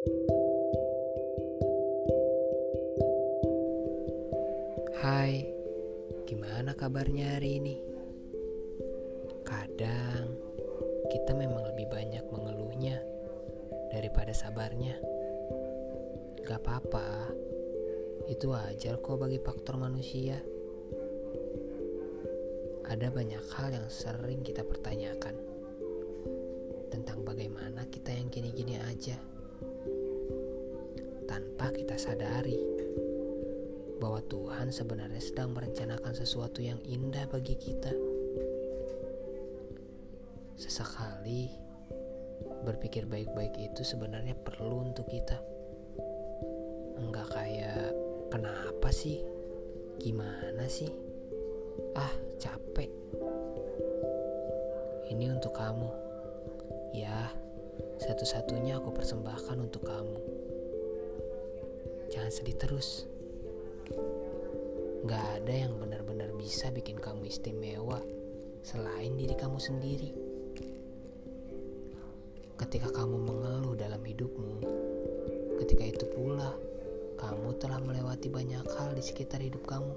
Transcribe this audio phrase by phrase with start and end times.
[0.00, 0.08] Hai,
[6.24, 7.76] gimana kabarnya hari ini?
[9.44, 10.40] Kadang
[11.12, 12.96] kita memang lebih banyak mengeluhnya
[13.92, 14.96] daripada sabarnya.
[16.48, 17.36] Gak apa-apa,
[18.32, 20.40] itu wajar kok bagi faktor manusia.
[22.88, 25.36] Ada banyak hal yang sering kita pertanyakan
[26.88, 29.20] tentang bagaimana kita yang gini-gini aja,
[31.30, 32.58] tanpa kita sadari
[34.02, 37.94] bahwa Tuhan sebenarnya sedang merencanakan sesuatu yang indah bagi kita.
[40.58, 41.46] Sesekali
[42.66, 45.38] berpikir baik-baik itu sebenarnya perlu untuk kita.
[46.98, 47.94] Enggak kayak
[48.34, 49.22] kenapa sih?
[50.02, 50.90] Gimana sih?
[51.94, 52.10] Ah,
[52.42, 52.90] capek.
[55.14, 55.90] Ini untuk kamu.
[56.90, 57.30] Ya,
[58.02, 60.49] satu-satunya aku persembahkan untuk kamu.
[62.10, 63.06] Jangan sedih terus.
[65.06, 68.02] Gak ada yang benar-benar bisa bikin kamu istimewa
[68.66, 70.10] selain diri kamu sendiri.
[72.58, 74.60] Ketika kamu mengeluh dalam hidupmu,
[75.64, 76.52] ketika itu pula
[77.16, 79.94] kamu telah melewati banyak hal di sekitar hidup kamu.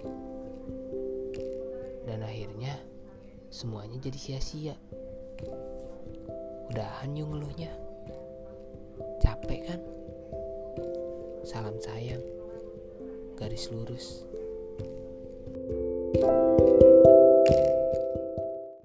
[2.08, 2.78] Dan akhirnya
[3.50, 4.76] semuanya jadi sia-sia.
[6.72, 7.72] Udahan yuk ngeluhnya.
[9.20, 9.80] Capek kan?
[11.54, 12.26] Salam sayang.
[13.38, 14.26] Garis lurus.